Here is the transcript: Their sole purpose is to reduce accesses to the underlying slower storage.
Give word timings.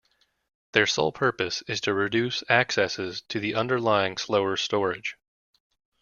Their 0.71 0.87
sole 0.87 1.11
purpose 1.11 1.61
is 1.67 1.79
to 1.81 1.93
reduce 1.93 2.41
accesses 2.49 3.21
to 3.29 3.39
the 3.39 3.53
underlying 3.53 4.17
slower 4.17 4.57
storage. 4.57 5.15